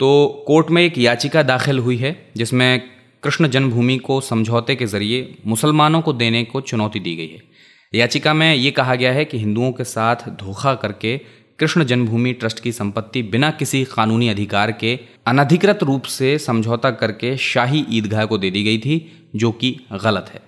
[0.00, 2.80] तो कोर्ट में एक याचिका दाखिल हुई है, जिसमें
[3.22, 7.42] कृष्ण जन्मभूमि को समझौते के ज़रिए मुसलमानों को देने को चुनौती दी गई है।
[7.94, 11.16] याचिका में ये कहा गया है कि हिंदुओं के साथ धोखा करके
[11.58, 17.36] कृष्ण जन्मभूमि ट्रस्ट की संपत्ति बिना किसी कानूनी अधिकार के अनधिकृत रूप से समझौता करके
[17.36, 20.42] शाही ईदगाह को दे दी गई थी, जो कि गलत है।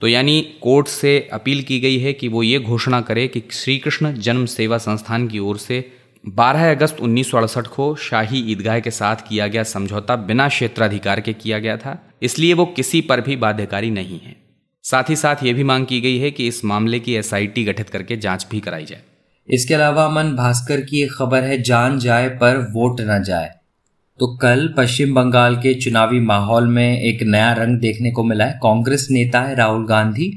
[0.00, 3.78] तो यानी कोर्ट से अपील की गई है कि वो ये घोषणा करे कि श्री
[3.78, 5.80] कृष्ण जन्म सेवा संस्थान की ओर से
[6.24, 11.20] 12 अगस्त उन्नीस सौ अड़सठ को शाही ईदगाह के साथ किया गया समझौता बिना क्षेत्राधिकार
[11.20, 14.36] के किया गया था, इसलिए वो किसी पर भी बाध्यकारी नहीं है।
[14.84, 17.90] साथ ही साथ ये भी मांग की गई है कि इस मामले की एसआईटी गठित
[17.90, 19.02] करके जाँच भी कराई जाए।
[19.48, 23.50] इसके अलावा अमन भास्कर की एक खबर है, जान जाए पर वोट न जाए।
[24.20, 28.58] तो कल पश्चिम बंगाल के चुनावी माहौल में एक नया रंग देखने को मिला है।
[28.62, 30.32] कांग्रेस नेता है राहुल गांधी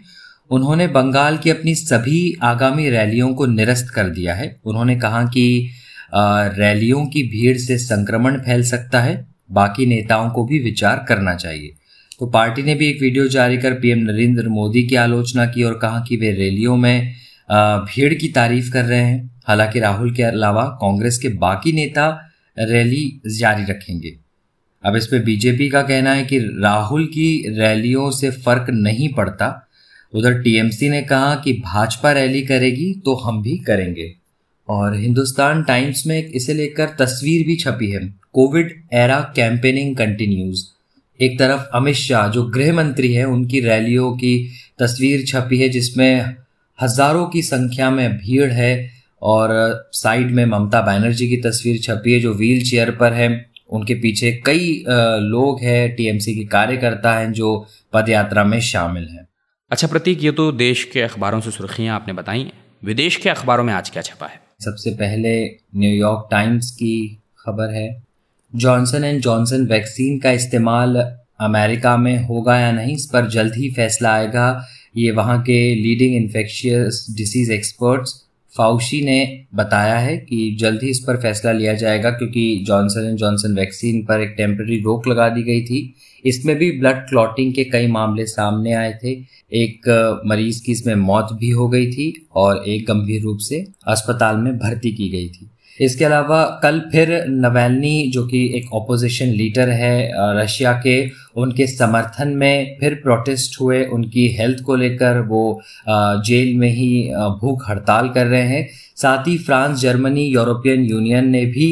[0.51, 5.69] उन्होंने बंगाल की अपनी सभी आगामी रैलियों को निरस्त कर दिया है। उन्होंने कहा कि
[6.57, 11.73] रैलियों की भीड़ से संक्रमण फैल सकता है, बाकी नेताओं को भी विचार करना चाहिए।
[12.19, 15.77] तो पार्टी ने भी एक वीडियो जारी कर पीएम नरेंद्र मोदी की आलोचना की और
[15.77, 17.13] कहा कि वे रैलियों में
[17.87, 22.07] भीड़ की तारीफ़ कर रहे हैं। हालाँकि राहुल के अलावा कांग्रेस के बाकी नेता
[22.59, 24.13] रैली जारी रखेंगे।
[24.83, 29.47] अब इस पर बीजेपी का कहना है कि राहुल की रैलियों से फ़र्क नहीं पड़ता।
[30.13, 34.11] उधर टीएमसी ने कहा कि भाजपा रैली करेगी तो हम भी करेंगे।
[34.67, 37.99] और हिंदुस्तान टाइम्स में इसे लेकर तस्वीर भी छपी है।
[38.33, 40.63] Covid era campaigning continues.
[41.19, 44.49] एक तरफ़ अमित शाह, जो गृह मंत्री है, उनकी रैलियों की
[44.79, 46.35] तस्वीर छपी है, जिसमें
[46.79, 48.89] हज़ारों की संख्या में भीड़ है
[49.21, 49.51] और
[49.93, 53.29] साइड में ममता बनर्जी की तस्वीर छपी है, जो व्हील चेयर पर है।
[53.69, 59.27] उनके पीछे कई लोग हैं टीएमसी के कार्यकर्ता हैं, जो पदयात्रा में शामिल हैं।
[59.71, 62.45] अच्छा प्रतीक, ये तो देश के अखबारों से सुर्खियाँ आपने बताई
[62.83, 64.39] विदेश के अखबारों में आज क्या छपा है?
[64.61, 65.31] सबसे पहले
[65.75, 68.03] न्यूयॉर्क टाइम्स की खबर है।
[68.53, 70.95] जॉनसन एंड जॉनसन वैक्सीन का इस्तेमाल
[71.39, 74.65] अमेरिका में होगा या नहीं, इस पर जल्द ही फैसला आएगा।
[74.97, 78.19] ये वहाँ के leading infectious disease experts
[78.51, 83.17] Fauci ने बताया है कि जल्द ही इस पर फैसला लिया जाएगा, क्योंकि जॉनसन एंड
[83.17, 85.93] जॉनसन वैक्सीन पर एक टेम्प्रेरी रोक लगा दी गई थी।
[86.25, 89.11] इसमें भी ब्लड क्लॉटिंग के कई मामले सामने आए थे।
[89.51, 94.37] एक मरीज़ की इसमें मौत भी हो गई थी और एक गंभीर रूप से अस्पताल
[94.37, 99.69] में भर्ती की गई थी। इसके अलावा कल फिर नवैलनी, जो कि एक ऑपोजिशन लीडर
[99.69, 106.55] है रशिया के, उनके समर्थन में फिर प्रोटेस्ट हुए। उनकी हेल्थ को लेकर वो जेल
[106.57, 107.09] में ही
[107.41, 111.69] भूख हड़ताल कर रहे हैं। साथ ही फ्रांस, जर्मनी, यूरोपियन यूनियन ने भी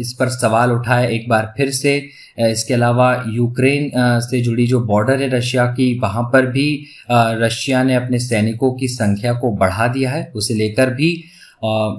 [0.00, 1.96] इस पर सवाल उठाए एक बार फिर से।
[2.40, 7.94] इसके अलावा यूक्रेन से जुड़ी जो बॉर्डर है रशिया की, वहाँ पर भी रशिया ने
[7.94, 11.10] अपने सैनिकों की संख्या को बढ़ा दिया है, उसे लेकर भी।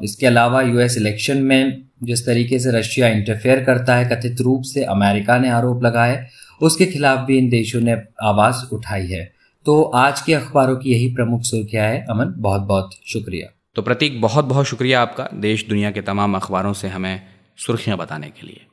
[0.03, 4.83] इसके अलावा यूएस इलेक्शन में जिस तरीके से रशिया इंटरफेयर करता है, कथित रूप से
[4.83, 6.25] अमेरिका ने आरोप लगाए,
[6.61, 9.31] उसके खिलाफ भी इन देशों ने आवाज़ उठाई है।
[9.65, 14.21] तो आज के अखबारों की यही प्रमुख सुर्खियाँ है। अमन बहुत बहुत शुक्रिया। तो प्रतीक
[14.21, 17.21] बहुत बहुत शुक्रिया आपका। देश, दुनिया के तमाम अखबारों से हमें
[17.59, 18.65] सुर्खियाँ बताने के लिए।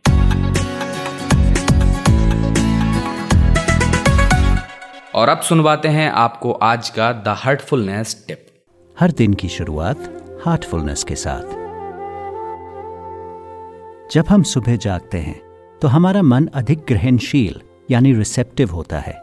[5.15, 8.47] और अब सुनवाते हैं आपको आज का द हार्टफुलनेस टिप।
[9.01, 11.55] हर दिन की शुरुआत हार्टफुलनेस के साथ।
[14.13, 15.41] जब हम सुबह जागते हैं
[15.83, 19.15] तो हमारा मन अधिक ग्रहणशील, यानी रिसेप्टिव होता है।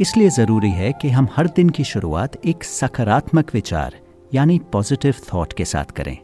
[0.00, 3.96] इसलिए ज़रूरी है कि हम हर दिन की शुरुआत एक सकारात्मक विचार,
[4.34, 6.16] यानी पॉजिटिव थॉट के साथ करें।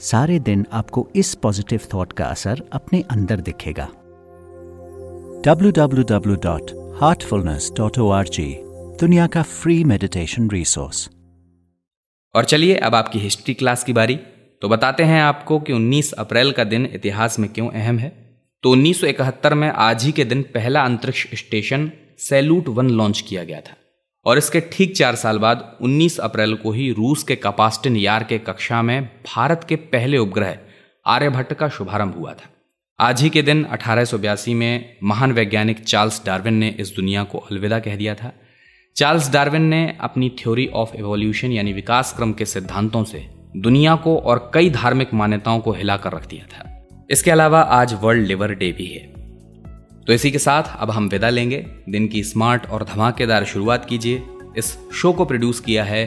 [0.00, 3.88] सारे दिन आपको इस पॉजिटिव थॉट का असर अपने अंदर दिखेगा।
[5.42, 8.40] www.heartfulness.org
[9.00, 11.10] दुनिया का फ्री मेडिटेशन रिसोर्स
[12.34, 14.20] और चलिए अब आपकी हिस्ट्री क्लास की बारी।
[14.62, 18.70] तो बताते हैं आपको कि 19 अप्रैल का दिन इतिहास में क्यों अहम है। तो
[18.70, 23.77] 1971 में आज ही के दिन पहला अंतरिक्ष स्टेशन सैल्यूट वन लॉन्च किया गया था।
[24.28, 28.38] और इसके ठीक चार साल बाद 19 अप्रैल को ही रूस के कपास्टिन यार के
[28.38, 30.58] कक्षा में भारत के पहले उपग्रह
[31.06, 32.50] आर्यभट्ट का शुभारंभ हुआ था।
[33.00, 37.24] आज ही के दिन अठारह सौ बयासी में महान वैज्ञानिक चार्ल्स डार्विन ने इस दुनिया
[37.24, 38.32] को अलविदा कह दिया था।
[38.96, 44.18] चार्ल्स डार्विन ने अपनी थ्योरी ऑफ़ एवोल्यूशन यानी विकास क्रम के सिद्धांतों से दुनिया को
[44.18, 48.72] और कई धार्मिक मान्यताओं को हिलाकर रख दिया था। इसके अलावा आज वर्ल्ड लिवर डे
[48.72, 49.17] भी है।
[50.08, 51.56] तो इसी के साथ अब हम विदा लेंगे।
[51.88, 54.22] दिन की स्मार्ट और धमाकेदार शुरुआत कीजिए।
[54.56, 56.00] इस शो को प्रोड्यूस किया है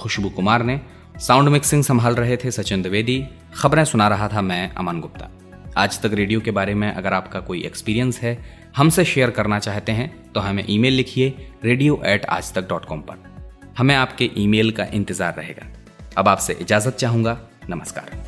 [0.00, 0.80] खुशबू कुमार ने।
[1.20, 5.30] साउंड मिक्सिंग संभाल रहे थे सचिन द्विवेदी। खबरें सुना रहा था मैं अमन गुप्ता।
[5.76, 8.38] आज तक रेडियो के बारे में अगर आपका कोई एक्सपीरियंस है,
[8.76, 13.00] हमसे शेयर करना चाहते हैं तो हमें ईमेल लिखिए रेडियो एट आज तक डॉट कॉम
[13.00, 15.66] पर। हमें आपके ईमेल का इंतज़ार रहेगा।
[16.18, 17.38] अब आपसे इजाज़त चाहूँगा।
[17.70, 18.27] नमस्कार।